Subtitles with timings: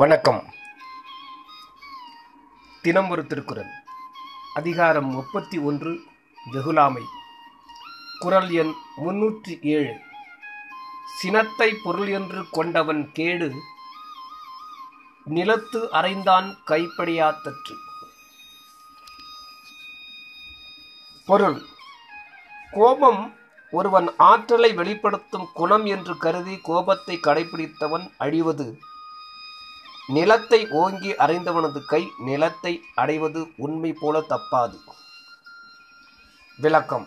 [0.00, 0.38] வணக்கம்.
[2.84, 3.72] தினம் ஒரு திருக்குறள்.
[4.54, 5.90] அதிகாரம் முப்பத்தி ஒன்று
[6.52, 7.02] வெகுலாமை
[8.20, 8.72] குறள் எண்
[9.04, 9.92] முன்னூற்றி ஏழு.
[11.18, 13.48] சினத்தை பொருள் என்று கொண்டவன் கேடு
[15.24, 17.76] நிலத்து அறைந்தான் கைப்படியாத்தற்று
[21.26, 21.58] பொருள்.
[22.70, 23.22] கோபம்
[23.72, 28.66] ஒருவன் ஆற்றலை வெளிப்படுத்தும் குணம் என்று கருதி கோபத்தை கடைபிடித்தவன் அழிவது.
[30.16, 34.76] நிலத்தை ஓங்கி அறைந்தவனது கை நிலத்தை அடைவது உண்மை போல தப்பாது.
[36.58, 37.06] விளக்கம்.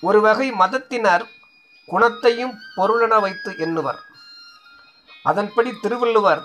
[0.00, 1.24] ஒரு வகை மதத்தினர்
[1.88, 3.98] குணத்தையும் பொருளென வைத்து எண்ணுவர்.
[5.22, 6.42] அதன்படி திருவள்ளுவர்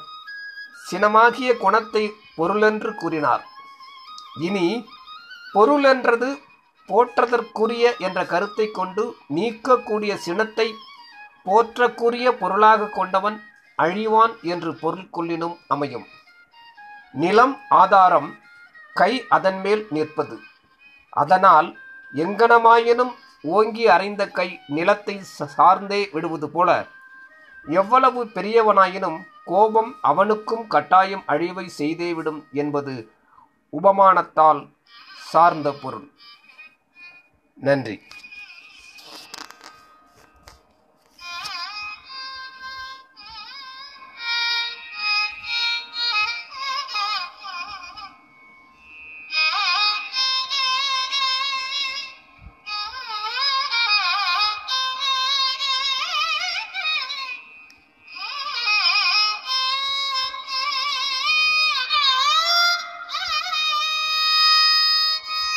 [0.90, 2.04] சினமாகிய குணத்தை
[2.36, 3.44] பொருளென்று கூறினார்.
[4.42, 4.68] இனி
[5.54, 6.30] பொருளென்றது
[6.90, 9.04] போற்றதற்குரிய என்ற கருத்தை கொண்டு
[9.36, 10.68] நீக்கக்கூடிய சினத்தை
[11.46, 13.38] போற்றக்கூடிய பொருளாக கொண்டவன்
[13.82, 16.08] அழிவான் என்று பொருள் கொள்ளினும் அமையும்.
[17.12, 18.30] நிலம் ஆதாரம்
[18.94, 20.40] கை அதன் மேல் நிற்பது.
[21.10, 21.78] அதனால்
[22.14, 26.88] எங்கனமாயினும் ஓங்கி அறைந்த கை நிலத்தை சார்ந்தே விடுவது போல
[27.66, 33.12] எவ்வளவு பெரியவனாயினும் கோபம் அவனுக்கும் கட்டாயம் அழிவை செய்தே விடும் என்பது
[33.74, 34.62] உபமானத்தால்
[35.32, 36.12] சார்ந்த பொருள்.
[37.54, 38.02] நன்றி.